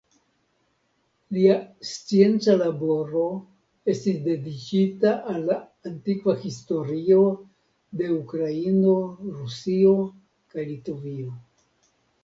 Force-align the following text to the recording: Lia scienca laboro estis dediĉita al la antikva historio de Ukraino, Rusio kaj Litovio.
Lia 1.35 1.57
scienca 1.89 2.55
laboro 2.61 3.25
estis 3.93 4.17
dediĉita 4.29 5.11
al 5.33 5.45
la 5.51 5.59
antikva 5.91 6.37
historio 6.47 7.21
de 8.01 8.09
Ukraino, 8.17 8.97
Rusio 9.37 9.95
kaj 10.57 10.67
Litovio. 10.75 11.39